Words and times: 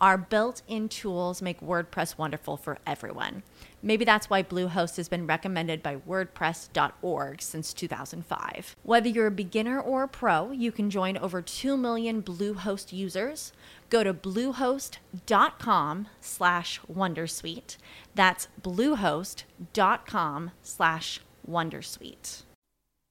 Our 0.00 0.16
built 0.16 0.62
in 0.68 0.88
tools 0.88 1.42
make 1.42 1.60
WordPress 1.60 2.16
wonderful 2.16 2.56
for 2.56 2.78
everyone. 2.86 3.42
Maybe 3.82 4.04
that's 4.04 4.30
why 4.30 4.42
Bluehost 4.42 4.96
has 4.96 5.08
been 5.08 5.26
recommended 5.26 5.82
by 5.82 5.96
WordPress.org 5.96 7.42
since 7.42 7.72
2005. 7.72 8.76
Whether 8.84 9.08
you're 9.08 9.26
a 9.26 9.32
beginner 9.32 9.80
or 9.80 10.04
a 10.04 10.08
pro, 10.08 10.52
you 10.52 10.70
can 10.70 10.88
join 10.88 11.16
over 11.16 11.42
2 11.42 11.76
million 11.76 12.22
Bluehost 12.22 12.92
users. 12.92 13.52
Go 13.90 14.04
to 14.04 14.14
bluehost.com 14.14 16.08
slash 16.20 16.80
Wondersuite. 16.92 17.76
That's 18.14 18.48
bluehost.com 18.62 20.50
slash 20.62 21.20
Wondersuite. 21.48 22.42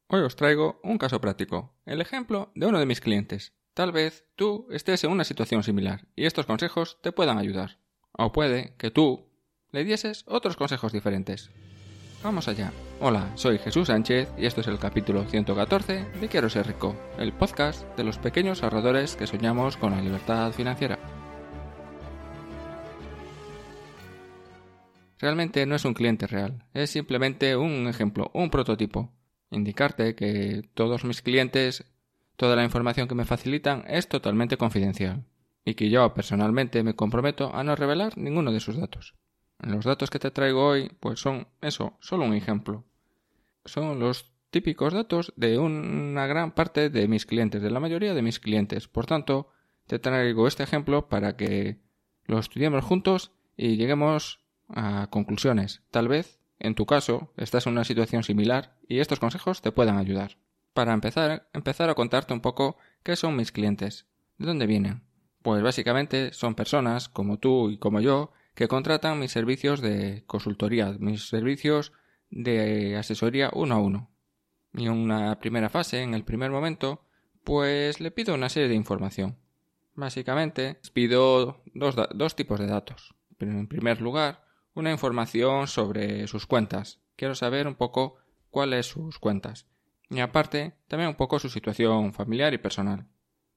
Hoy 0.10 0.22
os 0.22 0.36
traigo 0.36 0.80
un 0.86 0.98
caso 0.98 1.20
práctico, 1.20 1.72
el 1.86 2.00
ejemplo 2.00 2.50
de 2.56 2.66
uno 2.66 2.80
de 2.80 2.86
mis 2.86 3.02
clientes. 3.02 3.52
Tal 3.78 3.92
vez 3.92 4.26
tú 4.36 4.66
estés 4.72 5.04
en 5.04 5.12
una 5.12 5.24
situación 5.24 5.62
similar 5.62 6.08
y 6.16 6.26
estos 6.26 6.48
consejos 6.48 6.98
te 7.04 7.12
puedan 7.12 7.38
ayudar. 7.38 7.78
O 8.12 8.32
puede 8.32 8.74
que 8.80 8.90
tú 8.90 9.30
le 9.70 9.84
dieses 9.84 10.24
otros 10.26 10.58
consejos 10.58 10.94
diferentes. 10.94 11.52
Vamos 12.24 12.48
allá. 12.48 12.74
Hola, 13.00 13.32
soy 13.36 13.60
Jesús 13.60 13.90
Sánchez 13.90 14.30
y 14.36 14.48
esto 14.48 14.62
es 14.62 14.68
el 14.68 14.80
capítulo 14.80 15.26
114 15.26 16.06
de 16.20 16.28
Quiero 16.28 16.50
ser 16.50 16.66
rico, 16.66 16.96
el 17.20 17.34
podcast 17.34 17.86
de 17.96 18.04
los 18.04 18.18
pequeños 18.18 18.64
ahorradores 18.64 19.16
que 19.16 19.28
soñamos 19.28 19.78
con 19.78 19.92
la 19.92 20.02
libertad 20.02 20.52
financiera. 20.54 20.98
Realmente 25.20 25.68
no 25.68 25.76
es 25.76 25.86
un 25.86 25.94
cliente 25.94 26.26
real, 26.26 26.66
es 26.74 26.90
simplemente 26.90 27.56
un 27.56 27.88
ejemplo, 27.88 28.32
un 28.34 28.50
prototipo. 28.50 29.14
Indicarte 29.52 30.16
que 30.16 30.64
todos 30.74 31.06
mis 31.06 31.22
clientes 31.22 31.86
Toda 32.38 32.56
la 32.56 32.64
información 32.64 33.08
que 33.08 33.16
me 33.16 33.26
facilitan 33.26 33.84
es 33.88 34.08
totalmente 34.08 34.58
confidencial 34.58 35.26
y 35.66 35.74
que 35.74 35.90
yo 35.90 36.14
personalmente 36.14 36.84
me 36.84 36.96
comprometo 36.96 37.54
a 37.54 37.64
no 37.64 37.76
revelar 37.76 38.16
ninguno 38.18 38.52
de 38.52 38.60
sus 38.60 38.78
datos. 38.78 39.16
Los 39.60 39.86
datos 39.86 40.12
que 40.12 40.20
te 40.20 40.30
traigo 40.30 40.66
hoy 40.66 40.92
pues 41.00 41.20
son 41.20 41.48
eso, 41.62 41.98
solo 42.00 42.26
un 42.26 42.36
ejemplo. 42.36 42.86
Son 43.66 44.00
los 44.00 44.32
típicos 44.52 44.94
datos 44.94 45.34
de 45.36 45.58
una 45.58 46.28
gran 46.28 46.52
parte 46.52 46.92
de 46.92 47.08
mis 47.08 47.26
clientes, 47.26 47.62
de 47.62 47.72
la 47.72 47.80
mayoría 47.80 48.14
de 48.14 48.22
mis 48.22 48.40
clientes. 48.40 48.88
Por 48.88 49.08
tanto, 49.08 49.50
te 49.88 49.98
traigo 49.98 50.48
este 50.48 50.62
ejemplo 50.62 51.10
para 51.10 51.36
que 51.36 51.80
lo 52.26 52.38
estudiemos 52.38 52.86
juntos 52.86 53.32
y 53.58 53.78
lleguemos 53.78 54.42
a 54.70 55.08
conclusiones. 55.10 55.82
Tal 55.90 56.08
vez, 56.08 56.40
en 56.60 56.76
tu 56.76 56.86
caso, 56.86 57.34
estás 57.36 57.66
en 57.66 57.74
una 57.74 57.84
situación 57.84 58.22
similar 58.22 58.78
y 58.88 59.00
estos 59.00 59.20
consejos 59.20 59.62
te 59.64 59.72
puedan 59.72 59.98
ayudar. 59.98 60.38
Para 60.78 60.94
empezar, 60.94 61.50
empezar 61.54 61.90
a 61.90 61.96
contarte 61.96 62.36
un 62.36 62.40
poco 62.40 62.78
qué 63.02 63.16
son 63.16 63.36
mis 63.36 63.52
clientes, 63.52 64.06
de 64.38 64.46
dónde 64.46 64.68
vienen. 64.68 65.02
Pues 65.42 65.64
básicamente 65.64 66.34
son 66.34 66.54
personas 66.54 67.10
como 67.10 67.40
tú 67.40 67.72
y 67.72 67.80
como 67.80 68.00
yo 68.00 68.32
que 68.54 68.68
contratan 68.68 69.18
mis 69.18 69.32
servicios 69.32 69.82
de 69.82 70.24
consultoría, 70.28 70.96
mis 71.00 71.30
servicios 71.30 71.94
de 72.30 72.96
asesoría 72.96 73.50
uno 73.54 73.74
a 73.74 73.80
uno. 73.80 74.12
Y 74.76 74.86
en 74.86 74.92
una 74.92 75.40
primera 75.40 75.70
fase, 75.70 76.04
en 76.04 76.14
el 76.14 76.24
primer 76.24 76.52
momento, 76.52 77.02
pues 77.44 78.00
le 78.00 78.12
pido 78.12 78.36
una 78.36 78.48
serie 78.48 78.70
de 78.70 78.76
información. 78.76 79.36
Básicamente, 79.96 80.80
pido 80.94 81.64
dos, 81.74 81.96
dos 82.14 82.36
tipos 82.36 82.60
de 82.60 82.68
datos. 82.68 83.16
En 83.40 83.68
primer 83.68 84.00
lugar, 84.00 84.44
una 84.76 84.92
información 84.92 85.66
sobre 85.66 86.28
sus 86.28 86.46
cuentas. 86.46 87.00
Quiero 87.16 87.34
saber 87.34 87.68
un 87.68 87.74
poco 87.74 88.18
cuáles 88.52 88.86
sus 88.86 89.18
cuentas 89.18 89.66
y 90.10 90.20
aparte 90.20 90.74
también 90.88 91.10
un 91.10 91.16
poco 91.16 91.40
su 91.40 91.50
situación 91.50 92.14
familiar 92.14 92.54
y 92.54 92.58
personal. 92.58 93.08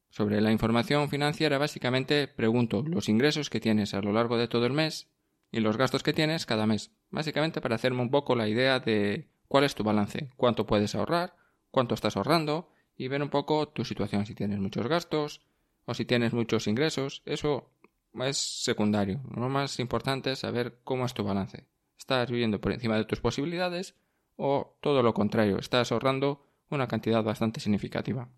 Sobre 0.09 0.41
la 0.41 0.51
información 0.51 1.09
financiera 1.09 1.59
básicamente 1.59 2.27
pregunto 2.27 2.83
los 2.83 3.09
ingresos 3.09 3.49
que 3.49 3.61
tienes 3.61 3.95
a 3.95 4.01
lo 4.01 4.13
largo 4.13 4.37
de 4.37 4.49
todo 4.49 4.67
el 4.67 4.73
mes 4.73 5.09
y 5.53 5.61
los 5.61 5.77
gastos 5.77 6.03
que 6.03 6.13
tienes 6.13 6.47
cada 6.47 6.67
mes, 6.67 6.91
básicamente 7.11 7.61
para 7.61 7.77
hacerme 7.77 8.03
un 8.03 8.11
poco 8.11 8.35
la 8.35 8.49
idea 8.49 8.81
de 8.81 9.29
cuál 9.47 9.65
es 9.65 9.75
tu 9.75 9.85
balance, 9.85 10.31
cuánto 10.37 10.67
puedes 10.67 10.95
ahorrar, 10.95 11.37
cuánto 11.71 11.95
estás 11.95 12.17
ahorrando 12.17 12.73
y 12.97 13.09
ver 13.09 13.23
un 13.23 13.31
poco 13.31 13.69
tu 13.69 13.85
situación, 13.85 14.27
si 14.27 14.35
tienes 14.35 14.59
muchos 14.59 14.87
gastos 14.87 15.43
o 15.85 15.95
si 15.95 16.05
tienes 16.05 16.33
muchos 16.33 16.67
ingresos, 16.67 17.23
eso 17.25 17.71
es 18.15 18.37
secundario. 18.37 19.21
Lo 19.35 19.49
más 19.49 19.79
importante 19.79 20.33
es 20.33 20.41
saber 20.41 20.81
cómo 20.85 21.07
es 21.07 21.15
tu 21.15 21.25
balance. 21.25 21.67
¿Estás 21.99 22.31
viviendo 22.31 22.61
por 22.61 22.73
encima 22.73 22.97
de 22.97 23.05
tus 23.05 23.21
posibilidades 23.21 23.95
o 24.43 24.79
todo 24.81 25.03
lo 25.03 25.13
contrario, 25.13 25.59
estás 25.59 25.93
ahorrando 25.93 26.47
una 26.71 26.89
cantidad 26.89 27.23
bastante 27.23 27.61
significativa. 27.61 28.31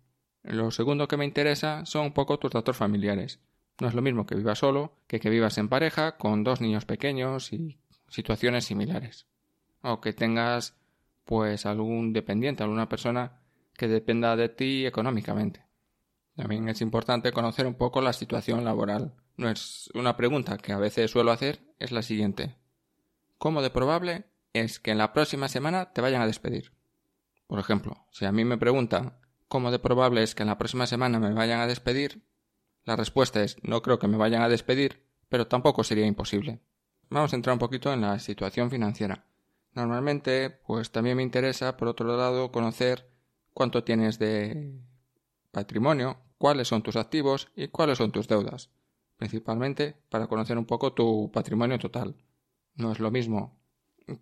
Lo 0.43 0.69
segundo 0.69 1.07
que 1.07 1.15
me 1.15 1.23
interesa 1.23 1.85
son 1.85 2.07
un 2.07 2.13
poco 2.13 2.37
tus 2.37 2.51
datos 2.51 2.75
familiares. 2.75 3.39
No 3.79 3.87
es 3.87 3.93
lo 3.93 4.01
mismo 4.01 4.25
que 4.25 4.35
vivas 4.35 4.59
solo 4.59 4.97
que 5.07 5.21
que 5.21 5.29
vivas 5.29 5.57
en 5.57 5.69
pareja 5.69 6.17
con 6.17 6.43
dos 6.43 6.59
niños 6.59 6.83
pequeños 6.83 7.53
y 7.53 7.79
situaciones 8.09 8.65
similares. 8.65 9.27
O 9.81 10.01
que 10.01 10.11
tengas 10.11 10.75
pues 11.23 11.65
algún 11.65 12.11
dependiente, 12.11 12.63
alguna 12.63 12.89
persona 12.89 13.39
que 13.77 13.87
dependa 13.87 14.35
de 14.35 14.49
ti 14.49 14.85
económicamente. 14.85 15.63
También 16.35 16.67
es 16.67 16.81
importante 16.81 17.31
conocer 17.31 17.65
un 17.65 17.75
poco 17.75 18.01
la 18.01 18.11
situación 18.11 18.65
laboral. 18.65 19.13
No 19.37 19.49
es 19.49 19.89
una 19.93 20.17
pregunta 20.17 20.57
que 20.57 20.73
a 20.73 20.77
veces 20.77 21.11
suelo 21.11 21.31
hacer, 21.31 21.61
es 21.79 21.93
la 21.93 22.01
siguiente. 22.01 22.57
¿Cómo 23.37 23.61
de 23.61 23.69
probable 23.69 24.25
es 24.53 24.79
que 24.79 24.91
en 24.91 24.99
la 24.99 25.13
próxima 25.13 25.49
semana 25.49 25.91
te 25.91 26.01
vayan 26.01 26.21
a 26.21 26.27
despedir. 26.27 26.71
Por 27.47 27.59
ejemplo, 27.59 28.05
si 28.11 28.25
a 28.25 28.31
mí 28.31 28.45
me 28.45 28.57
preguntan 28.57 29.17
cómo 29.47 29.71
de 29.71 29.79
probable 29.79 30.23
es 30.23 30.35
que 30.35 30.43
en 30.43 30.49
la 30.49 30.57
próxima 30.57 30.87
semana 30.87 31.19
me 31.19 31.33
vayan 31.33 31.59
a 31.59 31.67
despedir, 31.67 32.23
la 32.85 32.95
respuesta 32.95 33.41
es 33.43 33.57
no 33.63 33.81
creo 33.81 33.99
que 33.99 34.07
me 34.07 34.17
vayan 34.17 34.41
a 34.41 34.49
despedir, 34.49 35.05
pero 35.29 35.47
tampoco 35.47 35.83
sería 35.83 36.05
imposible. 36.05 36.61
Vamos 37.09 37.33
a 37.33 37.35
entrar 37.35 37.53
un 37.53 37.59
poquito 37.59 37.91
en 37.91 38.01
la 38.01 38.19
situación 38.19 38.69
financiera. 38.69 39.25
Normalmente, 39.73 40.49
pues 40.49 40.91
también 40.91 41.17
me 41.17 41.23
interesa, 41.23 41.77
por 41.77 41.87
otro 41.87 42.15
lado, 42.15 42.51
conocer 42.51 43.09
cuánto 43.53 43.83
tienes 43.83 44.19
de 44.19 44.79
patrimonio, 45.51 46.17
cuáles 46.37 46.67
son 46.67 46.83
tus 46.83 46.95
activos 46.95 47.49
y 47.55 47.69
cuáles 47.69 47.97
son 47.97 48.11
tus 48.11 48.27
deudas, 48.27 48.69
principalmente 49.17 49.95
para 50.09 50.27
conocer 50.27 50.57
un 50.57 50.65
poco 50.65 50.93
tu 50.93 51.31
patrimonio 51.31 51.79
total. 51.79 52.15
No 52.75 52.91
es 52.91 52.99
lo 52.99 53.11
mismo 53.11 53.62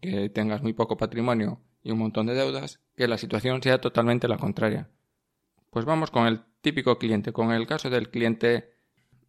que 0.01 0.29
tengas 0.29 0.61
muy 0.61 0.73
poco 0.73 0.97
patrimonio 0.97 1.61
y 1.83 1.91
un 1.91 1.99
montón 1.99 2.27
de 2.27 2.35
deudas, 2.35 2.79
que 2.95 3.07
la 3.07 3.17
situación 3.17 3.61
sea 3.61 3.81
totalmente 3.81 4.27
la 4.27 4.37
contraria. 4.37 4.89
Pues 5.69 5.85
vamos 5.85 6.11
con 6.11 6.27
el 6.27 6.41
típico 6.61 6.97
cliente, 6.97 7.33
con 7.33 7.51
el 7.51 7.65
caso 7.65 7.89
del 7.89 8.09
cliente, 8.09 8.73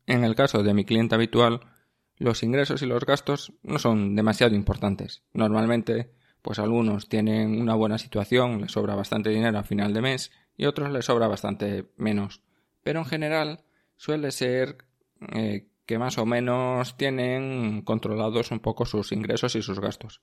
en 0.06 0.24
el 0.24 0.34
caso 0.34 0.62
de 0.62 0.74
mi 0.74 0.84
cliente 0.84 1.14
habitual, 1.14 1.60
los 2.18 2.42
ingresos 2.42 2.82
y 2.82 2.86
los 2.86 3.04
gastos 3.04 3.52
no 3.62 3.78
son 3.78 4.14
demasiado 4.14 4.54
importantes. 4.54 5.22
Normalmente, 5.32 6.12
pues 6.42 6.58
algunos 6.58 7.08
tienen 7.08 7.60
una 7.60 7.74
buena 7.74 7.98
situación, 7.98 8.60
les 8.60 8.72
sobra 8.72 8.94
bastante 8.94 9.30
dinero 9.30 9.58
a 9.58 9.64
final 9.64 9.94
de 9.94 10.02
mes 10.02 10.32
y 10.56 10.66
otros 10.66 10.90
les 10.90 11.06
sobra 11.06 11.28
bastante 11.28 11.86
menos. 11.96 12.42
Pero 12.82 13.00
en 13.00 13.06
general 13.06 13.64
suele 13.96 14.30
ser 14.32 14.78
eh, 15.34 15.68
que 15.86 15.98
más 15.98 16.18
o 16.18 16.26
menos 16.26 16.96
tienen 16.96 17.82
controlados 17.82 18.50
un 18.50 18.60
poco 18.60 18.84
sus 18.84 19.12
ingresos 19.12 19.54
y 19.56 19.62
sus 19.62 19.80
gastos. 19.80 20.20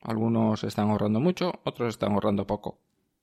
Algunos 0.00 0.64
están 0.64 0.90
ahorrando 0.90 1.20
mucho, 1.20 1.60
otros 1.64 1.90
están 1.90 2.12
ahorrando 2.12 2.46
poco. 2.46 2.80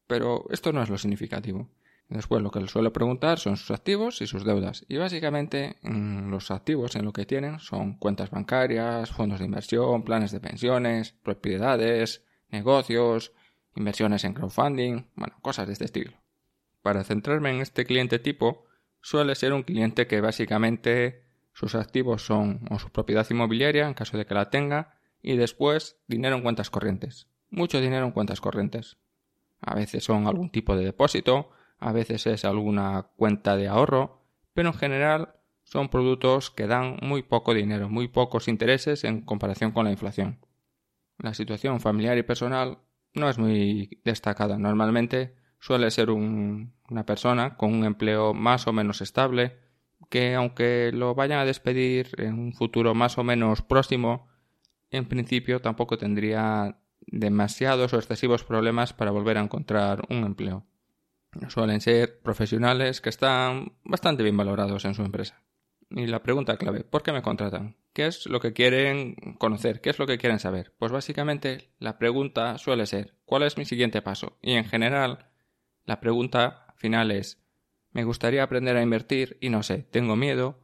Pero 0.07 0.45
esto 0.49 0.71
no 0.71 0.81
es 0.81 0.89
lo 0.89 0.97
significativo. 0.97 1.69
Después 2.09 2.41
lo 2.41 2.51
que 2.51 2.61
les 2.61 2.71
suelo 2.71 2.93
preguntar 2.93 3.37
son 3.37 3.57
sus 3.57 3.71
activos 3.71 4.21
y 4.21 4.27
sus 4.27 4.45
deudas. 4.45 4.85
Y 4.87 4.97
básicamente 4.97 5.75
mm, 5.81 6.29
los 6.29 6.51
activos 6.51 6.95
en 6.95 7.03
lo 7.03 7.11
que 7.11 7.25
tienen 7.25 7.59
son 7.59 7.97
cuentas 7.97 8.31
bancarias, 8.31 9.11
fondos 9.11 9.39
de 9.39 9.45
inversión, 9.45 10.03
planes 10.03 10.31
de 10.31 10.39
pensiones, 10.39 11.11
propiedades, 11.11 12.23
negocios, 12.49 13.33
inversiones 13.75 14.23
en 14.23 14.33
crowdfunding, 14.33 15.07
bueno, 15.15 15.35
cosas 15.41 15.67
de 15.67 15.73
este 15.73 15.85
estilo. 15.85 16.13
Para 16.81 17.03
centrarme 17.03 17.49
en 17.49 17.61
este 17.61 17.85
cliente 17.85 18.19
tipo, 18.19 18.65
suele 19.01 19.35
ser 19.35 19.51
un 19.51 19.63
cliente 19.63 20.07
que 20.07 20.21
básicamente 20.21 21.25
sus 21.51 21.75
activos 21.75 22.25
son 22.25 22.61
o 22.69 22.79
su 22.79 22.89
propiedad 22.89 23.27
inmobiliaria 23.29 23.87
en 23.87 23.93
caso 23.93 24.17
de 24.17 24.25
que 24.25 24.33
la 24.33 24.49
tenga 24.49 24.96
y 25.21 25.35
después 25.35 25.99
dinero 26.07 26.35
en 26.35 26.43
cuentas 26.43 26.69
corrientes. 26.69 27.27
Mucho 27.49 27.79
dinero 27.79 28.05
en 28.05 28.11
cuentas 28.11 28.41
corrientes. 28.41 28.97
A 29.61 29.75
veces 29.75 30.03
son 30.03 30.27
algún 30.27 30.51
tipo 30.51 30.75
de 30.75 30.85
depósito, 30.85 31.49
a 31.79 31.91
veces 31.91 32.27
es 32.27 32.45
alguna 32.45 33.07
cuenta 33.15 33.55
de 33.55 33.67
ahorro, 33.67 34.21
pero 34.53 34.69
en 34.69 34.75
general 34.75 35.35
son 35.63 35.89
productos 35.89 36.49
que 36.49 36.67
dan 36.67 36.97
muy 37.01 37.23
poco 37.23 37.53
dinero, 37.53 37.89
muy 37.89 38.07
pocos 38.07 38.47
intereses 38.47 39.03
en 39.03 39.21
comparación 39.21 39.71
con 39.71 39.85
la 39.85 39.91
inflación. 39.91 40.39
La 41.17 41.33
situación 41.33 41.79
familiar 41.79 42.17
y 42.17 42.23
personal 42.23 42.79
no 43.13 43.29
es 43.29 43.37
muy 43.37 43.99
destacada. 44.05 44.57
Normalmente 44.57 45.35
suele 45.59 45.91
ser 45.91 46.09
una 46.11 47.05
persona 47.05 47.57
con 47.57 47.73
un 47.73 47.85
empleo 47.85 48.33
más 48.33 48.67
o 48.67 48.73
menos 48.73 49.01
estable, 49.01 49.57
que 50.09 50.35
aunque 50.35 50.91
lo 50.93 51.15
vayan 51.15 51.39
a 51.39 51.45
despedir 51.45 52.11
en 52.17 52.39
un 52.39 52.53
futuro 52.53 52.93
más 52.93 53.17
o 53.17 53.23
menos 53.23 53.61
próximo, 53.61 54.27
en 54.91 55.07
principio 55.07 55.61
tampoco 55.61 55.97
tendría 55.97 56.79
demasiados 57.05 57.93
o 57.93 57.97
excesivos 57.97 58.43
problemas 58.43 58.93
para 58.93 59.11
volver 59.11 59.37
a 59.37 59.41
encontrar 59.41 60.03
un 60.09 60.23
empleo. 60.23 60.65
Suelen 61.49 61.81
ser 61.81 62.19
profesionales 62.21 63.01
que 63.01 63.09
están 63.09 63.73
bastante 63.83 64.23
bien 64.23 64.37
valorados 64.37 64.85
en 64.85 64.95
su 64.95 65.03
empresa. 65.03 65.43
Y 65.89 66.07
la 66.07 66.21
pregunta 66.21 66.57
clave, 66.57 66.83
¿por 66.83 67.03
qué 67.03 67.13
me 67.13 67.21
contratan? 67.21 67.77
¿Qué 67.93 68.07
es 68.07 68.25
lo 68.27 68.39
que 68.39 68.53
quieren 68.53 69.15
conocer? 69.39 69.79
¿Qué 69.79 69.89
es 69.89 69.99
lo 69.99 70.07
que 70.07 70.17
quieren 70.17 70.39
saber? 70.39 70.73
Pues 70.77 70.91
básicamente 70.91 71.71
la 71.79 71.97
pregunta 71.97 72.57
suele 72.57 72.85
ser, 72.85 73.15
¿cuál 73.25 73.43
es 73.43 73.57
mi 73.57 73.65
siguiente 73.65 74.01
paso? 74.01 74.37
Y 74.41 74.53
en 74.53 74.65
general, 74.65 75.29
la 75.85 76.01
pregunta 76.01 76.73
final 76.75 77.11
es, 77.11 77.41
me 77.91 78.03
gustaría 78.03 78.43
aprender 78.43 78.75
a 78.75 78.81
invertir 78.81 79.37
y 79.39 79.49
no 79.49 79.63
sé, 79.63 79.79
tengo 79.79 80.15
miedo, 80.15 80.59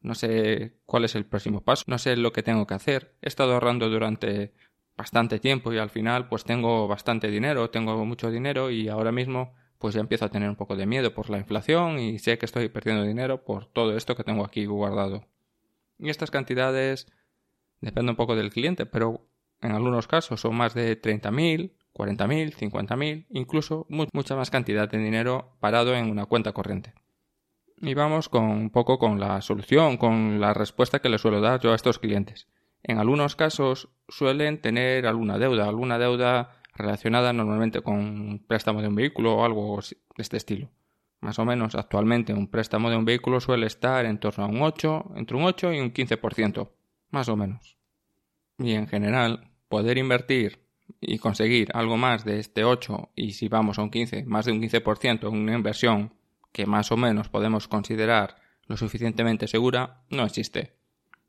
no 0.00 0.14
sé 0.14 0.78
cuál 0.86 1.04
es 1.04 1.14
el 1.14 1.26
próximo 1.26 1.62
paso, 1.62 1.84
no 1.86 1.98
sé 1.98 2.16
lo 2.16 2.32
que 2.32 2.42
tengo 2.42 2.66
que 2.66 2.74
hacer, 2.74 3.14
he 3.22 3.28
estado 3.28 3.54
ahorrando 3.54 3.88
durante 3.88 4.52
bastante 4.96 5.38
tiempo 5.38 5.72
y 5.72 5.78
al 5.78 5.90
final 5.90 6.28
pues 6.28 6.44
tengo 6.44 6.88
bastante 6.88 7.28
dinero, 7.30 7.70
tengo 7.70 8.04
mucho 8.04 8.30
dinero 8.30 8.70
y 8.70 8.88
ahora 8.88 9.12
mismo 9.12 9.54
pues 9.78 9.94
ya 9.94 10.00
empiezo 10.00 10.24
a 10.24 10.30
tener 10.30 10.48
un 10.48 10.56
poco 10.56 10.76
de 10.76 10.86
miedo 10.86 11.14
por 11.14 11.30
la 11.30 11.38
inflación 11.38 12.00
y 12.00 12.18
sé 12.18 12.36
que 12.36 12.46
estoy 12.46 12.68
perdiendo 12.68 13.04
dinero 13.04 13.44
por 13.44 13.66
todo 13.66 13.96
esto 13.96 14.16
que 14.16 14.24
tengo 14.24 14.44
aquí 14.44 14.66
guardado. 14.66 15.24
Y 15.98 16.10
estas 16.10 16.30
cantidades 16.30 17.06
dependen 17.80 18.10
un 18.10 18.16
poco 18.16 18.34
del 18.34 18.50
cliente, 18.50 18.86
pero 18.86 19.28
en 19.60 19.72
algunos 19.72 20.08
casos 20.08 20.40
son 20.40 20.56
más 20.56 20.74
de 20.74 21.00
30.000, 21.00 21.72
40.000, 21.92 22.54
50.000, 22.54 23.26
incluso 23.30 23.86
mucha 23.88 24.36
más 24.36 24.50
cantidad 24.50 24.88
de 24.88 24.98
dinero 24.98 25.56
parado 25.60 25.94
en 25.94 26.10
una 26.10 26.26
cuenta 26.26 26.52
corriente. 26.52 26.94
Y 27.80 27.94
vamos 27.94 28.28
con 28.28 28.44
un 28.44 28.70
poco 28.70 28.98
con 28.98 29.20
la 29.20 29.40
solución, 29.40 29.96
con 29.96 30.40
la 30.40 30.52
respuesta 30.52 31.00
que 31.00 31.08
le 31.08 31.18
suelo 31.18 31.40
dar 31.40 31.60
yo 31.60 31.72
a 31.72 31.76
estos 31.76 31.98
clientes. 31.98 32.48
En 32.82 32.98
algunos 32.98 33.36
casos 33.36 33.88
suelen 34.08 34.60
tener 34.60 35.06
alguna 35.06 35.38
deuda, 35.38 35.68
alguna 35.68 35.98
deuda 35.98 36.60
relacionada 36.74 37.32
normalmente 37.32 37.82
con 37.82 37.96
un 37.96 38.44
préstamo 38.46 38.82
de 38.82 38.88
un 38.88 38.94
vehículo 38.94 39.36
o 39.36 39.44
algo 39.44 39.80
de 39.80 40.22
este 40.22 40.36
estilo. 40.36 40.70
Más 41.20 41.38
o 41.38 41.44
menos 41.44 41.74
actualmente 41.74 42.32
un 42.32 42.48
préstamo 42.48 42.90
de 42.90 42.96
un 42.96 43.04
vehículo 43.04 43.40
suele 43.40 43.66
estar 43.66 44.04
en 44.06 44.18
torno 44.18 44.44
a 44.44 44.48
un 44.48 44.62
8, 44.62 45.12
entre 45.16 45.36
un 45.36 45.44
8 45.44 45.72
y 45.72 45.80
un 45.80 45.92
15%, 45.92 46.70
más 47.10 47.28
o 47.28 47.36
menos. 47.36 47.76
Y 48.58 48.72
en 48.72 48.86
general, 48.86 49.50
poder 49.68 49.98
invertir 49.98 50.60
y 51.00 51.18
conseguir 51.18 51.70
algo 51.74 51.96
más 51.96 52.24
de 52.24 52.38
este 52.38 52.64
8 52.64 53.10
y 53.14 53.32
si 53.32 53.48
vamos 53.48 53.78
a 53.78 53.82
un 53.82 53.90
15, 53.90 54.24
más 54.24 54.46
de 54.46 54.52
un 54.52 54.62
15% 54.62 55.28
en 55.28 55.36
una 55.36 55.54
inversión 55.54 56.12
que 56.58 56.66
más 56.66 56.90
o 56.90 56.96
menos 56.96 57.28
podemos 57.28 57.68
considerar 57.68 58.34
lo 58.66 58.76
suficientemente 58.76 59.46
segura, 59.46 60.02
no 60.10 60.24
existe. 60.24 60.72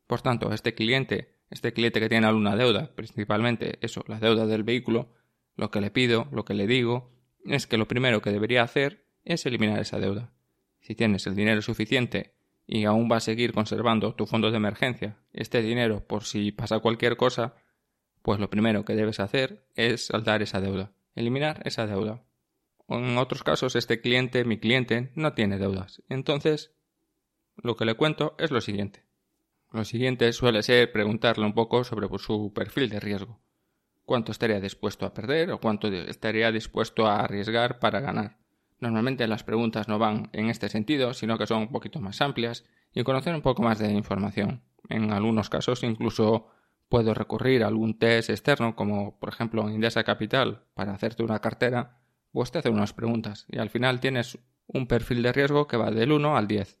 Por 0.08 0.22
tanto, 0.22 0.52
este 0.52 0.74
cliente, 0.74 1.36
este 1.50 1.72
cliente 1.72 2.00
que 2.00 2.08
tiene 2.08 2.26
alguna 2.26 2.56
deuda, 2.56 2.90
principalmente 2.96 3.78
eso, 3.80 4.02
la 4.08 4.18
deuda 4.18 4.46
del 4.46 4.64
vehículo, 4.64 5.14
lo 5.54 5.70
que 5.70 5.80
le 5.80 5.92
pido, 5.92 6.26
lo 6.32 6.44
que 6.44 6.54
le 6.54 6.66
digo, 6.66 7.12
es 7.44 7.68
que 7.68 7.78
lo 7.78 7.86
primero 7.86 8.20
que 8.22 8.32
debería 8.32 8.64
hacer 8.64 9.04
es 9.22 9.46
eliminar 9.46 9.78
esa 9.78 10.00
deuda. 10.00 10.32
Si 10.80 10.96
tienes 10.96 11.24
el 11.28 11.36
dinero 11.36 11.62
suficiente 11.62 12.34
y 12.66 12.86
aún 12.86 13.08
vas 13.08 13.22
a 13.22 13.26
seguir 13.26 13.52
conservando 13.52 14.16
tu 14.16 14.26
fondo 14.26 14.50
de 14.50 14.56
emergencia, 14.56 15.16
este 15.32 15.62
dinero 15.62 16.04
por 16.08 16.24
si 16.24 16.50
pasa 16.50 16.80
cualquier 16.80 17.16
cosa, 17.16 17.54
pues 18.22 18.40
lo 18.40 18.50
primero 18.50 18.84
que 18.84 18.96
debes 18.96 19.20
hacer 19.20 19.64
es 19.76 20.06
saldar 20.06 20.42
esa 20.42 20.60
deuda, 20.60 20.90
eliminar 21.14 21.62
esa 21.64 21.86
deuda. 21.86 22.24
En 22.90 23.16
otros 23.16 23.42
casos, 23.42 23.76
este 23.76 24.00
cliente, 24.00 24.44
mi 24.44 24.58
cliente, 24.58 25.12
no 25.14 25.32
tiene 25.32 25.58
deudas. 25.58 26.02
Entonces, 26.08 26.74
lo 27.56 27.76
que 27.76 27.84
le 27.84 27.94
cuento 27.94 28.34
es 28.38 28.50
lo 28.50 28.60
siguiente. 28.60 29.06
Lo 29.72 29.84
siguiente 29.84 30.32
suele 30.32 30.62
ser 30.62 30.92
preguntarle 30.92 31.46
un 31.46 31.54
poco 31.54 31.84
sobre 31.84 32.08
su 32.18 32.52
perfil 32.52 32.90
de 32.90 33.00
riesgo 33.00 33.40
cuánto 34.10 34.32
estaría 34.32 34.58
dispuesto 34.58 35.06
a 35.06 35.14
perder 35.14 35.52
o 35.52 35.60
cuánto 35.60 35.86
estaría 35.86 36.50
dispuesto 36.50 37.06
a 37.06 37.20
arriesgar 37.20 37.78
para 37.78 38.00
ganar. 38.00 38.38
Normalmente 38.80 39.28
las 39.28 39.44
preguntas 39.44 39.86
no 39.86 40.00
van 40.00 40.30
en 40.32 40.50
este 40.50 40.68
sentido, 40.68 41.14
sino 41.14 41.38
que 41.38 41.46
son 41.46 41.62
un 41.62 41.68
poquito 41.70 42.00
más 42.00 42.20
amplias 42.20 42.64
y 42.92 43.04
conocer 43.04 43.32
un 43.36 43.42
poco 43.42 43.62
más 43.62 43.78
de 43.78 43.92
información. 43.92 44.64
En 44.88 45.12
algunos 45.12 45.48
casos 45.48 45.84
incluso 45.84 46.48
puedo 46.88 47.14
recurrir 47.14 47.62
a 47.62 47.68
algún 47.68 48.00
test 48.00 48.30
externo, 48.30 48.74
como 48.74 49.16
por 49.20 49.28
ejemplo 49.28 49.70
Indesa 49.70 50.02
Capital, 50.02 50.64
para 50.74 50.92
hacerte 50.92 51.22
una 51.22 51.38
cartera, 51.38 51.99
pues 52.32 52.50
te 52.50 52.58
hace 52.58 52.70
unas 52.70 52.92
preguntas 52.92 53.46
y 53.48 53.58
al 53.58 53.70
final 53.70 54.00
tienes 54.00 54.38
un 54.66 54.86
perfil 54.86 55.22
de 55.22 55.32
riesgo 55.32 55.66
que 55.66 55.76
va 55.76 55.90
del 55.90 56.12
1 56.12 56.36
al 56.36 56.46
10. 56.46 56.78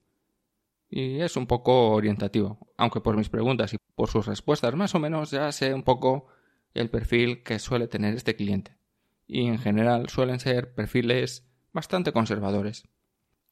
Y 0.88 1.20
es 1.20 1.36
un 1.36 1.46
poco 1.46 1.90
orientativo, 1.90 2.58
aunque 2.76 3.00
por 3.00 3.16
mis 3.16 3.28
preguntas 3.28 3.72
y 3.74 3.76
por 3.94 4.08
sus 4.08 4.26
respuestas 4.26 4.74
más 4.74 4.94
o 4.94 4.98
menos 4.98 5.30
ya 5.30 5.50
sé 5.52 5.72
un 5.72 5.82
poco 5.82 6.26
el 6.74 6.90
perfil 6.90 7.42
que 7.42 7.58
suele 7.58 7.88
tener 7.88 8.14
este 8.14 8.36
cliente. 8.36 8.76
Y 9.26 9.46
en 9.46 9.58
general 9.58 10.08
suelen 10.08 10.40
ser 10.40 10.74
perfiles 10.74 11.46
bastante 11.72 12.12
conservadores. 12.12 12.88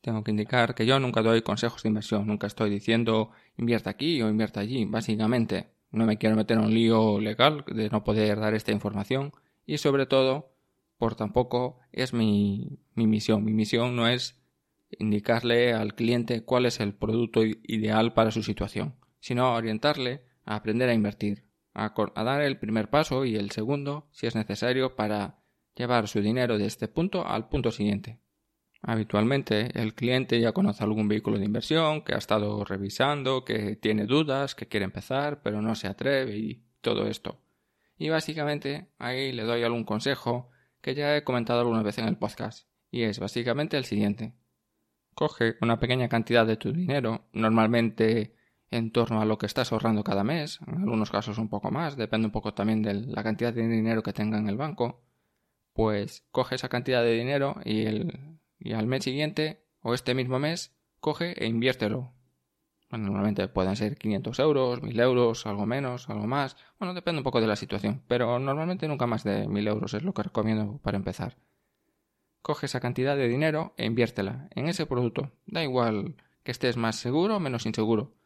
Tengo 0.00 0.22
que 0.22 0.30
indicar 0.30 0.74
que 0.74 0.86
yo 0.86 0.98
nunca 1.00 1.22
doy 1.22 1.42
consejos 1.42 1.82
de 1.82 1.88
inversión, 1.88 2.26
nunca 2.26 2.46
estoy 2.46 2.70
diciendo 2.70 3.30
invierta 3.56 3.90
aquí 3.90 4.22
o 4.22 4.28
invierta 4.28 4.60
allí. 4.60 4.84
Básicamente, 4.84 5.68
no 5.90 6.06
me 6.06 6.18
quiero 6.18 6.36
meter 6.36 6.58
en 6.58 6.64
un 6.64 6.74
lío 6.74 7.20
legal 7.20 7.64
de 7.66 7.88
no 7.90 8.04
poder 8.04 8.38
dar 8.38 8.54
esta 8.54 8.72
información 8.72 9.32
y 9.66 9.78
sobre 9.78 10.06
todo, 10.06 10.52
por 10.98 11.14
tampoco 11.14 11.78
es 11.92 12.12
mi, 12.12 12.80
mi 12.94 13.06
misión. 13.06 13.44
Mi 13.44 13.52
misión 13.52 13.96
no 13.96 14.08
es 14.08 14.38
indicarle 14.90 15.72
al 15.72 15.94
cliente 15.94 16.44
cuál 16.44 16.66
es 16.66 16.80
el 16.80 16.94
producto 16.94 17.42
ideal 17.44 18.12
para 18.12 18.30
su 18.30 18.42
situación, 18.42 18.96
sino 19.20 19.54
orientarle 19.54 20.24
a 20.44 20.56
aprender 20.56 20.88
a 20.88 20.94
invertir, 20.94 21.44
a, 21.74 21.92
dar 22.24 22.42
el 22.42 22.58
primer 22.58 22.90
paso 22.90 23.24
y 23.24 23.36
el 23.36 23.50
segundo, 23.50 24.08
si 24.12 24.26
es 24.26 24.34
necesario, 24.34 24.96
para 24.96 25.38
llevar 25.76 26.08
su 26.08 26.20
dinero 26.20 26.58
de 26.58 26.66
este 26.66 26.88
punto 26.88 27.26
al 27.26 27.48
punto 27.48 27.70
siguiente. 27.70 28.18
Habitualmente 28.80 29.70
el 29.80 29.94
cliente 29.94 30.40
ya 30.40 30.52
conoce 30.52 30.84
algún 30.84 31.08
vehículo 31.08 31.38
de 31.38 31.44
inversión 31.44 32.02
que 32.02 32.14
ha 32.14 32.18
estado 32.18 32.64
revisando, 32.64 33.44
que 33.44 33.76
tiene 33.76 34.06
dudas, 34.06 34.54
que 34.54 34.66
quiere 34.66 34.84
empezar, 34.84 35.42
pero 35.42 35.60
no 35.60 35.74
se 35.74 35.88
atreve 35.88 36.36
y 36.38 36.64
todo 36.80 37.06
esto. 37.06 37.40
Y 37.96 38.08
básicamente 38.08 38.88
ahí 38.98 39.32
le 39.32 39.42
doy 39.42 39.64
algún 39.64 39.84
consejo 39.84 40.50
que 40.80 40.94
ya 40.94 41.16
he 41.16 41.24
comentado 41.24 41.60
alguna 41.60 41.82
vez 41.82 41.98
en 41.98 42.06
el 42.06 42.16
podcast, 42.16 42.68
y 42.90 43.02
es 43.02 43.18
básicamente 43.18 43.76
el 43.76 43.84
siguiente. 43.84 44.34
Coge 45.14 45.56
una 45.60 45.80
pequeña 45.80 46.08
cantidad 46.08 46.46
de 46.46 46.56
tu 46.56 46.72
dinero, 46.72 47.28
normalmente 47.32 48.34
en 48.70 48.92
torno 48.92 49.20
a 49.20 49.24
lo 49.24 49.38
que 49.38 49.46
estás 49.46 49.72
ahorrando 49.72 50.04
cada 50.04 50.24
mes, 50.24 50.60
en 50.66 50.82
algunos 50.82 51.10
casos 51.10 51.38
un 51.38 51.48
poco 51.48 51.70
más, 51.70 51.96
depende 51.96 52.26
un 52.26 52.32
poco 52.32 52.54
también 52.54 52.82
de 52.82 52.94
la 52.94 53.22
cantidad 53.22 53.52
de 53.52 53.66
dinero 53.66 54.02
que 54.02 54.12
tenga 54.12 54.38
en 54.38 54.48
el 54.48 54.56
banco, 54.56 55.02
pues 55.72 56.26
coge 56.30 56.56
esa 56.56 56.68
cantidad 56.68 57.02
de 57.02 57.12
dinero 57.12 57.56
y, 57.64 57.86
el, 57.86 58.38
y 58.58 58.72
al 58.72 58.86
mes 58.86 59.04
siguiente 59.04 59.64
o 59.80 59.94
este 59.94 60.14
mismo 60.14 60.38
mes 60.38 60.76
coge 61.00 61.32
e 61.42 61.46
inviértelo. 61.46 62.17
Normalmente 62.90 63.48
pueden 63.48 63.76
ser 63.76 63.96
500 63.96 64.38
euros, 64.38 64.82
1000 64.82 65.00
euros, 65.00 65.46
algo 65.46 65.66
menos, 65.66 66.08
algo 66.08 66.26
más. 66.26 66.56
Bueno, 66.78 66.94
depende 66.94 67.20
un 67.20 67.24
poco 67.24 67.40
de 67.40 67.46
la 67.46 67.56
situación, 67.56 68.02
pero 68.08 68.38
normalmente 68.38 68.88
nunca 68.88 69.06
más 69.06 69.24
de 69.24 69.46
1000 69.46 69.68
euros 69.68 69.94
es 69.94 70.02
lo 70.02 70.14
que 70.14 70.22
recomiendo 70.22 70.78
para 70.82 70.96
empezar. 70.96 71.36
Coge 72.40 72.66
esa 72.66 72.80
cantidad 72.80 73.16
de 73.16 73.28
dinero 73.28 73.74
e 73.76 73.84
inviértela 73.84 74.48
en 74.54 74.68
ese 74.68 74.86
producto. 74.86 75.32
Da 75.46 75.62
igual 75.62 76.16
que 76.44 76.52
estés 76.52 76.76
más 76.76 76.96
seguro 76.96 77.36
o 77.36 77.40
menos 77.40 77.66
inseguro 77.66 78.18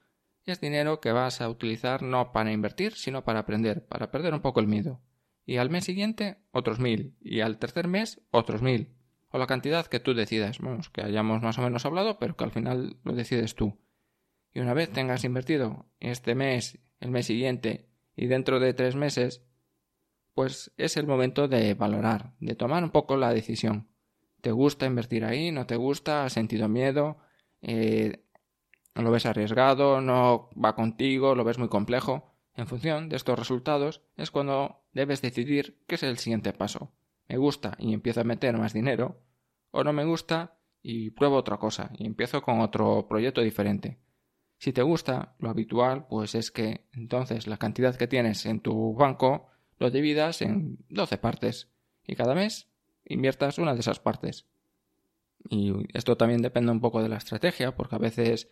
es 0.51 0.61
dinero 0.61 1.01
que 1.01 1.13
vas 1.13 1.41
a 1.41 1.49
utilizar 1.49 2.03
no 2.03 2.33
para 2.33 2.53
invertir, 2.53 2.95
sino 2.95 3.25
para 3.25 3.41
aprender, 3.41 3.87
para 3.87 4.11
perder 4.11 4.35
un 4.35 4.41
poco 4.41 4.61
el 4.61 4.67
miedo. 4.67 5.01
Y 5.45 5.57
al 5.57 5.71
mes 5.71 5.85
siguiente, 5.85 6.39
otros 6.51 6.81
mil. 6.81 7.17
Y 7.21 7.41
al 7.41 7.59
tercer 7.59 7.89
mes, 7.89 8.21
otros 8.31 8.63
mil. 8.63 8.95
O 9.31 9.39
la 9.39 9.47
cantidad 9.47 9.87
que 9.87 10.01
tú 10.01 10.15
decidas. 10.15 10.59
Vamos, 10.59 10.91
que 10.91 11.03
hayamos 11.03 11.43
más 11.43 11.59
o 11.59 11.63
menos 11.63 11.87
hablado, 11.87 12.19
pero 12.19 12.37
que 12.37 12.45
al 12.45 12.51
final 12.51 12.97
lo 13.05 13.13
decides 13.13 13.55
tú. 13.55 13.79
Y 14.55 14.61
una 14.61 14.75
vez 14.75 14.91
tengas 14.91 15.25
invertido 15.25 15.87
este 16.01 16.35
mes, 16.35 16.79
el 17.01 17.11
mes 17.11 17.27
siguiente 17.27 17.89
y 18.17 18.27
dentro 18.27 18.61
de 18.61 18.75
tres 18.75 18.95
meses, 18.95 19.43
pues 20.35 20.73
es 20.77 20.97
el 20.97 21.07
momento 21.07 21.49
de 21.49 21.75
valorar, 21.75 22.35
de 22.41 22.55
tomar 22.55 22.85
un 22.85 22.91
poco 22.91 23.17
la 23.17 23.33
decisión. 23.33 23.89
¿Te 24.41 24.51
gusta 24.51 24.87
invertir 24.87 25.25
ahí? 25.25 25.53
¿No 25.53 25.67
te 25.67 25.77
gusta? 25.77 26.25
¿Has 26.25 26.33
sentido 26.33 26.69
miedo? 26.69 27.19
Eh, 27.61 28.25
lo 28.95 29.11
ves 29.11 29.27
arriesgado, 29.27 30.01
no 30.01 30.51
va 30.53 30.75
contigo, 30.75 31.35
lo 31.35 31.45
ves 31.45 31.59
muy 31.59 31.69
complejo. 31.69 32.35
En 32.55 32.67
función 32.67 33.09
de 33.09 33.17
estos 33.17 33.39
resultados 33.39 34.03
es 34.17 34.31
cuando 34.31 34.83
debes 34.93 35.23
decidir 35.23 35.83
qué 35.87 35.95
es 35.95 36.03
el 36.03 36.19
siguiente 36.19 36.53
paso. 36.53 36.93
Me 37.29 37.39
gusta 37.39 37.77
y 37.79 37.95
empiezo 37.95 38.21
a 38.21 38.25
meter 38.25 38.59
más 38.59 38.75
dinero, 38.75 39.23
o 39.71 39.85
no 39.85 39.93
me 39.93 40.05
gusta 40.05 40.59
y 40.83 41.11
pruebo 41.11 41.37
otra 41.37 41.57
cosa 41.57 41.91
y 41.97 42.07
empiezo 42.07 42.43
con 42.43 42.61
otro 42.61 43.07
proyecto 43.09 43.41
diferente. 43.41 43.99
Si 44.63 44.73
te 44.73 44.83
gusta, 44.83 45.35
lo 45.41 45.51
habitual 45.51 46.07
pues 46.07 46.37
es 46.37 46.53
que 46.53 46.87
entonces 46.93 47.49
la 47.49 47.57
cantidad 47.57 47.97
que 47.97 48.07
tienes 48.07 48.47
en 48.47 48.61
tu 48.61 48.95
banco 48.95 49.49
lo 49.81 49.91
dividas 49.91 50.41
en 50.41 50.79
12 50.89 51.19
partes 51.19 51.73
y 52.07 52.15
cada 52.15 52.37
mes 52.37 52.69
inviertas 53.05 53.59
una 53.59 53.75
de 53.75 53.81
esas 53.81 53.99
partes. 53.99 54.47
Y 55.49 55.73
esto 55.93 56.17
también 56.17 56.43
depende 56.43 56.71
un 56.71 56.81
poco 56.81 57.03
de 57.03 57.09
la 57.09 57.17
estrategia, 57.17 57.75
porque 57.75 57.97
a 57.97 57.99
veces 57.99 58.51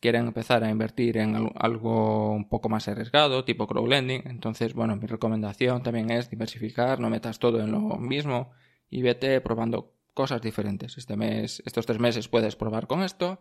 quieren 0.00 0.26
empezar 0.26 0.62
a 0.64 0.70
invertir 0.70 1.16
en 1.16 1.50
algo 1.54 2.30
un 2.32 2.50
poco 2.50 2.68
más 2.68 2.86
arriesgado, 2.86 3.46
tipo 3.46 3.66
crowdlending. 3.66 4.24
Entonces, 4.26 4.74
bueno, 4.74 4.96
mi 4.96 5.06
recomendación 5.06 5.82
también 5.82 6.10
es 6.10 6.28
diversificar, 6.28 7.00
no 7.00 7.08
metas 7.08 7.38
todo 7.38 7.62
en 7.62 7.72
lo 7.72 7.80
mismo 7.96 8.50
y 8.90 9.00
vete 9.00 9.40
probando 9.40 9.94
cosas 10.12 10.42
diferentes. 10.42 10.98
Este 10.98 11.16
mes, 11.16 11.62
estos 11.64 11.86
tres 11.86 12.00
meses 12.00 12.28
puedes 12.28 12.54
probar 12.54 12.86
con 12.86 13.02
esto, 13.02 13.40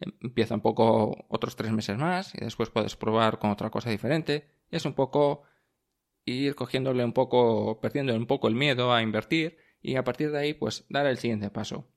empieza 0.00 0.54
un 0.54 0.60
poco 0.60 1.26
otros 1.28 1.56
tres 1.56 1.72
meses 1.72 1.96
más 1.98 2.34
y 2.34 2.38
después 2.38 2.70
puedes 2.70 2.96
probar 2.96 3.38
con 3.38 3.50
otra 3.50 3.70
cosa 3.70 3.90
diferente. 3.90 4.48
Es 4.70 4.84
un 4.84 4.94
poco 4.94 5.42
ir 6.24 6.54
cogiéndole 6.54 7.04
un 7.04 7.12
poco, 7.12 7.80
perdiendo 7.80 8.14
un 8.14 8.26
poco 8.26 8.48
el 8.48 8.54
miedo 8.54 8.92
a 8.92 9.02
invertir 9.02 9.58
y 9.80 9.96
a 9.96 10.04
partir 10.04 10.30
de 10.30 10.38
ahí 10.38 10.54
pues 10.54 10.84
dar 10.88 11.06
el 11.06 11.18
siguiente 11.18 11.50
paso. 11.50 11.88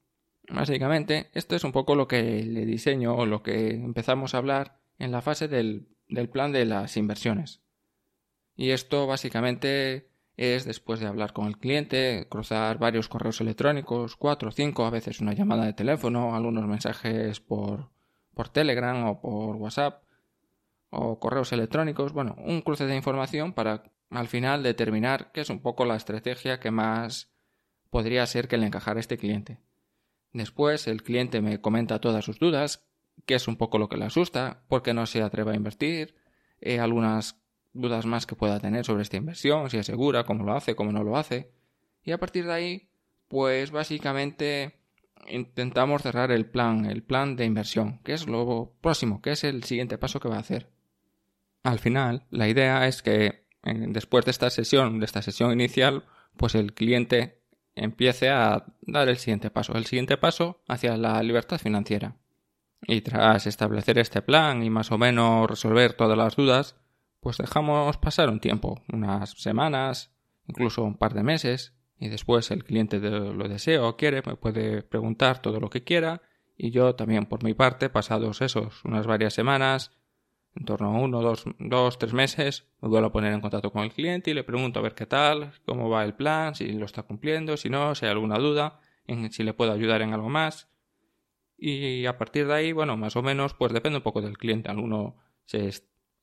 Básicamente, 0.49 1.29
esto 1.33 1.55
es 1.55 1.63
un 1.63 1.71
poco 1.71 1.95
lo 1.95 2.07
que 2.07 2.43
le 2.43 2.65
diseño 2.65 3.15
o 3.15 3.25
lo 3.25 3.43
que 3.43 3.69
empezamos 3.71 4.33
a 4.33 4.39
hablar 4.39 4.79
en 4.97 5.11
la 5.11 5.21
fase 5.21 5.47
del, 5.47 5.89
del 6.07 6.29
plan 6.29 6.51
de 6.51 6.65
las 6.65 6.97
inversiones. 6.97 7.61
Y 8.55 8.71
esto 8.71 9.07
básicamente 9.07 10.10
es 10.41 10.65
después 10.65 10.99
de 10.99 11.05
hablar 11.05 11.33
con 11.33 11.45
el 11.45 11.57
cliente, 11.57 12.25
cruzar 12.27 12.79
varios 12.79 13.07
correos 13.07 13.39
electrónicos, 13.41 14.15
cuatro 14.15 14.49
o 14.49 14.51
cinco, 14.51 14.85
a 14.85 14.89
veces 14.89 15.21
una 15.21 15.33
llamada 15.33 15.65
de 15.65 15.73
teléfono, 15.73 16.35
algunos 16.35 16.65
mensajes 16.65 17.39
por, 17.39 17.89
por 18.33 18.49
Telegram 18.49 19.05
o 19.07 19.21
por 19.21 19.55
WhatsApp 19.57 20.03
o 20.89 21.19
correos 21.19 21.51
electrónicos, 21.53 22.11
bueno, 22.11 22.35
un 22.39 22.61
cruce 22.61 22.85
de 22.85 22.95
información 22.95 23.53
para 23.53 23.83
al 24.09 24.27
final 24.27 24.63
determinar 24.63 25.31
qué 25.31 25.41
es 25.41 25.49
un 25.49 25.61
poco 25.61 25.85
la 25.85 25.95
estrategia 25.95 26.59
que 26.59 26.71
más 26.71 27.31
podría 27.91 28.25
ser 28.25 28.47
que 28.47 28.57
le 28.57 28.65
encajara 28.65 28.97
a 28.97 29.01
este 29.01 29.17
cliente. 29.17 29.59
Después 30.33 30.87
el 30.87 31.03
cliente 31.03 31.41
me 31.41 31.61
comenta 31.61 32.01
todas 32.01 32.25
sus 32.25 32.39
dudas, 32.39 32.87
qué 33.25 33.35
es 33.35 33.47
un 33.47 33.57
poco 33.57 33.77
lo 33.77 33.89
que 33.89 33.97
le 33.97 34.05
asusta, 34.05 34.63
por 34.67 34.81
qué 34.81 34.93
no 34.93 35.05
se 35.05 35.21
atreve 35.21 35.51
a 35.51 35.55
invertir, 35.55 36.15
eh, 36.61 36.79
algunas 36.79 37.40
dudas 37.73 38.05
más 38.05 38.25
que 38.25 38.35
pueda 38.35 38.59
tener 38.59 38.85
sobre 38.85 39.03
esta 39.03 39.17
inversión, 39.17 39.69
si 39.69 39.77
es 39.77 39.85
segura, 39.85 40.23
cómo 40.23 40.43
lo 40.43 40.53
hace, 40.53 40.75
cómo 40.75 40.91
no 40.91 41.03
lo 41.03 41.17
hace. 41.17 41.51
Y 42.03 42.11
a 42.11 42.19
partir 42.19 42.45
de 42.45 42.53
ahí, 42.53 42.89
pues 43.27 43.71
básicamente 43.71 44.79
intentamos 45.27 46.01
cerrar 46.01 46.31
el 46.31 46.45
plan, 46.45 46.85
el 46.85 47.03
plan 47.03 47.35
de 47.35 47.45
inversión, 47.45 47.99
que 48.03 48.13
es 48.13 48.27
lo 48.27 48.73
próximo, 48.81 49.21
que 49.21 49.31
es 49.31 49.43
el 49.43 49.63
siguiente 49.63 49.97
paso 49.97 50.19
que 50.19 50.29
va 50.29 50.37
a 50.37 50.41
hacer. 50.41 50.69
Al 51.63 51.79
final, 51.79 52.25
la 52.31 52.47
idea 52.47 52.87
es 52.87 53.03
que 53.03 53.45
después 53.63 54.25
de 54.25 54.31
esta 54.31 54.49
sesión, 54.49 54.99
de 54.99 55.05
esta 55.05 55.21
sesión 55.21 55.51
inicial, 55.51 56.05
pues 56.37 56.55
el 56.55 56.73
cliente 56.73 57.41
empiece 57.75 58.29
a 58.29 58.65
dar 58.81 59.07
el 59.07 59.17
siguiente 59.17 59.51
paso, 59.51 59.73
el 59.73 59.85
siguiente 59.85 60.17
paso 60.17 60.61
hacia 60.67 60.97
la 60.97 61.21
libertad 61.21 61.59
financiera. 61.59 62.17
Y 62.81 63.01
tras 63.01 63.45
establecer 63.45 63.99
este 63.99 64.23
plan 64.23 64.63
y 64.63 64.71
más 64.71 64.91
o 64.91 64.97
menos 64.97 65.47
resolver 65.47 65.93
todas 65.93 66.17
las 66.17 66.35
dudas, 66.35 66.75
pues 67.21 67.37
dejamos 67.37 67.97
pasar 67.97 68.29
un 68.29 68.39
tiempo, 68.39 68.83
unas 68.91 69.31
semanas, 69.41 70.11
incluso 70.47 70.83
un 70.83 70.97
par 70.97 71.13
de 71.13 71.23
meses, 71.23 71.73
y 71.97 72.09
después 72.09 72.51
el 72.51 72.63
cliente 72.63 72.99
lo 72.99 73.47
desea 73.47 73.83
o 73.87 73.95
quiere, 73.95 74.23
me 74.25 74.35
puede 74.35 74.81
preguntar 74.81 75.41
todo 75.41 75.59
lo 75.59 75.69
que 75.69 75.83
quiera, 75.83 76.23
y 76.57 76.71
yo 76.71 76.95
también 76.95 77.27
por 77.27 77.43
mi 77.43 77.53
parte, 77.53 77.89
pasados 77.89 78.41
esos 78.41 78.83
unas 78.83 79.07
varias 79.07 79.33
semanas, 79.33 79.91
en 80.55 80.65
torno 80.65 80.89
a 80.89 80.99
uno, 80.99 81.21
dos, 81.21 81.45
dos, 81.59 81.97
tres 81.97 82.13
meses, 82.13 82.67
me 82.81 82.89
vuelvo 82.89 83.07
a 83.07 83.11
poner 83.11 83.33
en 83.33 83.39
contacto 83.39 83.71
con 83.71 83.83
el 83.83 83.93
cliente 83.93 84.31
y 84.31 84.33
le 84.33 84.43
pregunto 84.43 84.79
a 84.79 84.83
ver 84.83 84.95
qué 84.95 85.05
tal, 85.05 85.53
cómo 85.65 85.89
va 85.89 86.03
el 86.03 86.15
plan, 86.15 86.55
si 86.55 86.73
lo 86.73 86.85
está 86.85 87.03
cumpliendo, 87.03 87.55
si 87.55 87.69
no, 87.69 87.95
si 87.95 88.05
hay 88.05 88.11
alguna 88.11 88.37
duda, 88.37 88.79
en 89.05 89.31
si 89.31 89.43
le 89.43 89.53
puedo 89.53 89.71
ayudar 89.71 90.01
en 90.01 90.13
algo 90.13 90.29
más. 90.29 90.67
Y 91.57 92.05
a 92.07 92.17
partir 92.17 92.47
de 92.47 92.55
ahí, 92.55 92.71
bueno, 92.73 92.97
más 92.97 93.15
o 93.15 93.21
menos, 93.21 93.53
pues 93.53 93.71
depende 93.71 93.97
un 93.97 94.03
poco 94.03 94.21
del 94.21 94.37
cliente. 94.37 94.69
Alguno 94.69 95.17
se 95.45 95.67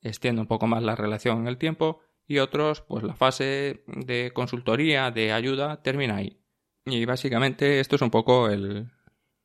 extiende 0.01 0.41
un 0.41 0.47
poco 0.47 0.67
más 0.67 0.83
la 0.83 0.95
relación 0.95 1.39
en 1.39 1.47
el 1.47 1.57
tiempo 1.57 2.01
y 2.27 2.39
otros, 2.39 2.81
pues 2.81 3.03
la 3.03 3.15
fase 3.15 3.83
de 3.87 4.31
consultoría, 4.33 5.11
de 5.11 5.33
ayuda, 5.33 5.81
termina 5.81 6.17
ahí. 6.17 6.39
Y 6.85 7.05
básicamente 7.05 7.79
esto 7.79 7.95
es 7.95 8.01
un 8.01 8.11
poco 8.11 8.49
el, 8.49 8.91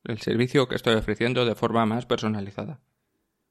el 0.03 0.19
servicio 0.19 0.67
que 0.67 0.75
estoy 0.75 0.95
ofreciendo 0.95 1.45
de 1.45 1.55
forma 1.55 1.85
más 1.85 2.05
personalizada. 2.05 2.79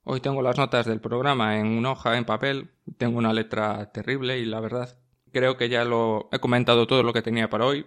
Hoy 0.04 0.20
tengo 0.20 0.42
las 0.42 0.58
notas 0.58 0.86
del 0.86 1.00
programa 1.00 1.58
en 1.58 1.66
una 1.66 1.92
hoja 1.92 2.16
en 2.16 2.24
papel, 2.24 2.70
tengo 2.98 3.18
una 3.18 3.32
letra 3.32 3.90
terrible 3.90 4.38
y 4.38 4.44
la 4.44 4.60
verdad 4.60 4.98
creo 5.32 5.56
que 5.56 5.68
ya 5.68 5.84
lo 5.84 6.28
he 6.30 6.38
comentado 6.38 6.86
todo 6.86 7.02
lo 7.02 7.12
que 7.12 7.22
tenía 7.22 7.50
para 7.50 7.66
hoy, 7.66 7.86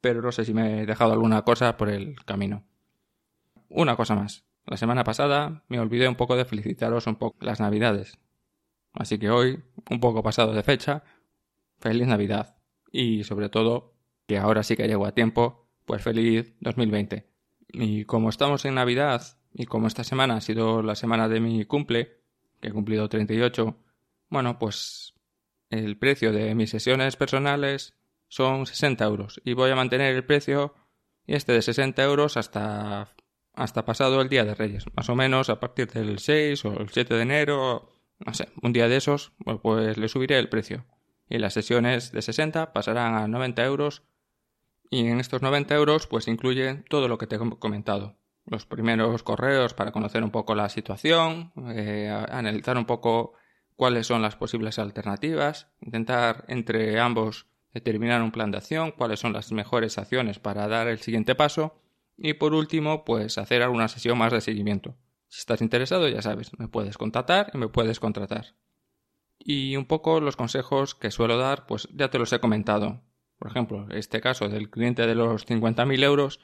pero 0.00 0.20
no 0.20 0.32
sé 0.32 0.44
si 0.44 0.52
me 0.52 0.82
he 0.82 0.86
dejado 0.86 1.12
alguna 1.12 1.42
cosa 1.42 1.76
por 1.76 1.88
el 1.88 2.16
camino. 2.24 2.64
Una 3.68 3.96
cosa 3.96 4.14
más. 4.14 4.44
La 4.66 4.76
semana 4.76 5.04
pasada 5.04 5.62
me 5.68 5.80
olvidé 5.80 6.08
un 6.08 6.16
poco 6.16 6.36
de 6.36 6.44
felicitaros 6.44 7.06
un 7.06 7.16
poco 7.16 7.36
las 7.40 7.60
Navidades. 7.60 8.18
Así 8.94 9.18
que 9.18 9.30
hoy, 9.30 9.62
un 9.90 10.00
poco 10.00 10.22
pasado 10.22 10.54
de 10.54 10.62
fecha, 10.62 11.02
feliz 11.78 12.06
Navidad. 12.06 12.56
Y 12.90 13.24
sobre 13.24 13.48
todo, 13.48 13.94
que 14.26 14.38
ahora 14.38 14.62
sí 14.62 14.76
que 14.76 14.86
llego 14.86 15.04
a 15.04 15.12
tiempo, 15.12 15.68
pues 15.84 16.02
feliz 16.02 16.54
2020. 16.60 17.28
Y 17.72 18.04
como 18.04 18.30
estamos 18.30 18.64
en 18.64 18.76
Navidad 18.76 19.38
y 19.52 19.66
como 19.66 19.88
esta 19.88 20.04
semana 20.04 20.36
ha 20.36 20.40
sido 20.40 20.82
la 20.82 20.94
semana 20.94 21.28
de 21.28 21.40
mi 21.40 21.64
cumple, 21.64 22.20
que 22.60 22.68
he 22.68 22.72
cumplido 22.72 23.08
38, 23.08 23.76
bueno, 24.30 24.58
pues 24.58 25.14
el 25.70 25.98
precio 25.98 26.32
de 26.32 26.54
mis 26.54 26.70
sesiones 26.70 27.16
personales 27.16 27.94
son 28.28 28.66
60 28.66 29.04
euros 29.04 29.40
y 29.44 29.52
voy 29.54 29.70
a 29.70 29.76
mantener 29.76 30.14
el 30.14 30.24
precio 30.24 30.74
este 31.26 31.52
de 31.52 31.62
60 31.62 32.02
euros 32.02 32.36
hasta, 32.36 33.14
hasta 33.54 33.84
pasado 33.84 34.20
el 34.20 34.28
día 34.28 34.44
de 34.44 34.54
Reyes, 34.54 34.84
más 34.96 35.08
o 35.08 35.14
menos 35.14 35.50
a 35.50 35.60
partir 35.60 35.90
del 35.90 36.18
6 36.18 36.64
o 36.64 36.80
el 36.80 36.88
7 36.90 37.14
de 37.14 37.22
enero, 37.22 37.93
no 38.24 38.34
sé, 38.34 38.48
un 38.62 38.72
día 38.72 38.88
de 38.88 38.96
esos, 38.96 39.32
pues 39.62 39.96
le 39.98 40.08
subiré 40.08 40.38
el 40.38 40.48
precio. 40.48 40.84
Y 41.28 41.38
las 41.38 41.54
sesiones 41.54 42.12
de 42.12 42.22
60 42.22 42.72
pasarán 42.72 43.14
a 43.14 43.28
90 43.28 43.64
euros 43.64 44.02
y 44.90 45.06
en 45.06 45.20
estos 45.20 45.42
90 45.42 45.74
euros 45.74 46.06
pues 46.06 46.28
incluye 46.28 46.84
todo 46.88 47.08
lo 47.08 47.18
que 47.18 47.26
te 47.26 47.36
he 47.36 47.38
comentado 47.38 48.16
los 48.46 48.66
primeros 48.66 49.22
correos 49.22 49.74
para 49.74 49.92
conocer 49.92 50.22
un 50.22 50.30
poco 50.30 50.54
la 50.54 50.68
situación, 50.68 51.52
eh, 51.74 52.10
analizar 52.30 52.76
un 52.76 52.84
poco 52.84 53.34
cuáles 53.76 54.06
son 54.06 54.22
las 54.22 54.36
posibles 54.36 54.78
alternativas, 54.78 55.68
intentar 55.80 56.44
entre 56.48 57.00
ambos 57.00 57.46
determinar 57.72 58.22
un 58.22 58.30
plan 58.30 58.50
de 58.50 58.58
acción, 58.58 58.92
cuáles 58.92 59.18
son 59.18 59.32
las 59.32 59.50
mejores 59.50 59.98
acciones 59.98 60.38
para 60.38 60.68
dar 60.68 60.86
el 60.88 60.98
siguiente 60.98 61.34
paso 61.34 61.80
y 62.16 62.34
por 62.34 62.54
último, 62.54 63.04
pues 63.04 63.38
hacer 63.38 63.62
alguna 63.62 63.88
sesión 63.88 64.16
más 64.18 64.32
de 64.32 64.40
seguimiento. 64.40 64.94
Si 65.34 65.40
estás 65.40 65.62
interesado, 65.62 66.06
ya 66.06 66.22
sabes, 66.22 66.56
me 66.60 66.68
puedes 66.68 66.96
contactar 66.96 67.50
y 67.52 67.58
me 67.58 67.66
puedes 67.66 67.98
contratar. 67.98 68.54
Y 69.36 69.74
un 69.74 69.84
poco 69.84 70.20
los 70.20 70.36
consejos 70.36 70.94
que 70.94 71.10
suelo 71.10 71.36
dar, 71.36 71.66
pues 71.66 71.88
ya 71.92 72.08
te 72.08 72.20
los 72.20 72.32
he 72.32 72.38
comentado. 72.38 73.02
Por 73.40 73.50
ejemplo, 73.50 73.88
este 73.90 74.20
caso 74.20 74.48
del 74.48 74.70
cliente 74.70 75.08
de 75.08 75.16
los 75.16 75.44
50.000 75.44 76.04
euros, 76.04 76.38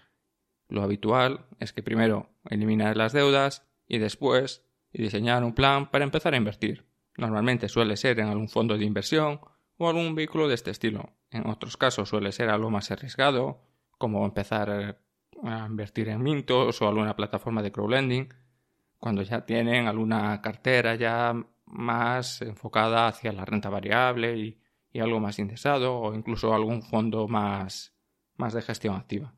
lo 0.68 0.82
habitual 0.82 1.46
es 1.60 1.72
que 1.72 1.84
primero 1.84 2.30
eliminar 2.50 2.96
las 2.96 3.12
deudas 3.12 3.64
y 3.86 3.98
después 3.98 4.66
diseñar 4.92 5.44
un 5.44 5.54
plan 5.54 5.88
para 5.92 6.02
empezar 6.02 6.34
a 6.34 6.38
invertir. 6.38 6.84
Normalmente 7.16 7.68
suele 7.68 7.96
ser 7.96 8.18
en 8.18 8.26
algún 8.26 8.48
fondo 8.48 8.76
de 8.76 8.86
inversión 8.86 9.40
o 9.76 9.88
algún 9.88 10.16
vehículo 10.16 10.48
de 10.48 10.56
este 10.56 10.72
estilo. 10.72 11.12
En 11.30 11.48
otros 11.48 11.76
casos 11.76 12.08
suele 12.08 12.32
ser 12.32 12.48
algo 12.48 12.70
más 12.70 12.90
arriesgado, 12.90 13.62
como 13.98 14.24
empezar 14.24 14.98
a 15.44 15.66
invertir 15.68 16.08
en 16.08 16.24
Mintos 16.24 16.82
o 16.82 16.88
alguna 16.88 17.14
plataforma 17.14 17.62
de 17.62 17.70
crowdlending, 17.70 18.28
cuando 19.00 19.22
ya 19.22 19.44
tienen 19.44 19.88
alguna 19.88 20.40
cartera 20.42 20.94
ya 20.94 21.34
más 21.64 22.42
enfocada 22.42 23.08
hacia 23.08 23.32
la 23.32 23.44
renta 23.44 23.70
variable 23.70 24.36
y, 24.36 24.56
algo 25.00 25.20
más 25.20 25.38
indexado 25.38 25.98
o 25.98 26.14
incluso 26.14 26.52
algún 26.52 26.82
fondo 26.82 27.28
más, 27.28 27.94
más 28.36 28.52
de 28.52 28.60
gestión 28.60 28.96
activa. 28.96 29.32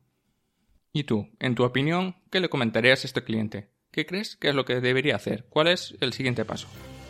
¿Y 0.91 1.03
tú, 1.03 1.29
en 1.39 1.53
tu 1.53 1.63
opinión, 1.63 2.15
qué 2.31 2.39
le 2.39 2.49
comentarías 2.49 3.03
a 3.03 3.07
este 3.07 3.23
cliente? 3.23 3.69
¿Qué 3.91 4.07
crees 4.07 4.35
que 4.35 4.49
es 4.49 4.55
lo 4.55 4.65
que 4.65 4.81
debería 4.81 5.15
hacer? 5.15 5.45
¿Cuál 5.49 5.67
es 5.67 5.95
el 6.01 6.13
siguiente 6.13 6.43
paso? 6.43 6.67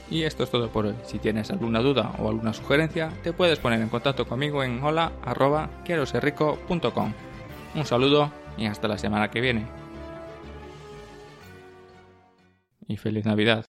Y 0.09 0.23
esto 0.23 0.43
es 0.43 0.51
todo 0.51 0.69
por 0.69 0.85
hoy. 0.85 0.95
Si 1.05 1.19
tienes 1.19 1.51
alguna 1.51 1.79
duda 1.79 2.13
o 2.19 2.27
alguna 2.29 2.53
sugerencia, 2.53 3.11
te 3.23 3.31
puedes 3.31 3.59
poner 3.59 3.79
en 3.81 3.89
contacto 3.89 4.27
conmigo 4.27 4.61
en 4.63 4.83
hola 4.83 5.13
Un 7.75 7.85
saludo 7.85 8.31
y 8.57 8.65
hasta 8.65 8.87
la 8.89 8.97
semana 8.97 9.31
que 9.31 9.41
viene. 9.41 9.82
Y 12.87 12.95
feliz 12.95 13.25
Navidad. 13.25 13.65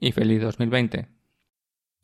Y 0.00 0.12
feliz 0.12 0.40
2020. 0.40 1.06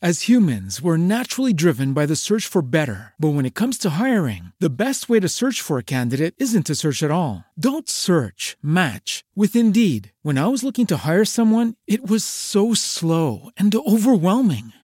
As 0.01 0.29
humans, 0.29 0.81
we're 0.81 0.97
naturally 0.97 1.53
driven 1.53 1.93
by 1.93 2.07
the 2.07 2.15
search 2.15 2.47
for 2.47 2.63
better. 2.63 3.15
But 3.19 3.31
when 3.31 3.45
it 3.45 3.57
comes 3.57 3.77
to 3.79 3.91
hiring, 3.99 4.53
the 4.61 4.71
best 4.71 5.09
way 5.09 5.19
to 5.19 5.29
search 5.29 5.61
for 5.61 5.77
a 5.77 5.83
candidate 5.83 6.37
isn't 6.39 6.67
to 6.67 6.77
search 6.77 7.03
at 7.03 7.11
all. 7.11 7.45
Don't 7.59 7.89
search, 7.89 8.57
match 8.63 9.25
with 9.35 9.57
Indeed. 9.57 10.13
When 10.23 10.39
I 10.39 10.47
was 10.47 10.63
looking 10.63 10.87
to 10.89 10.99
hire 10.99 11.25
someone, 11.25 11.75
it 11.89 12.09
was 12.09 12.23
so 12.23 12.75
slow 12.75 13.51
and 13.57 13.75
overwhelming. 13.75 14.73